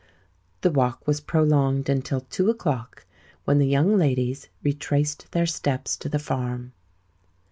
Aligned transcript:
The 0.61 0.71
walk 0.71 1.05
was 1.05 1.21
prolonged 1.21 1.87
until 1.87 2.21
two 2.21 2.49
o'clock, 2.49 3.05
when 3.45 3.59
the 3.59 3.67
young 3.67 3.99
ladies 3.99 4.49
retraced 4.63 5.27
their 5.31 5.45
steps 5.45 5.95
to 5.97 6.09
the 6.09 6.17
farm. 6.17 6.73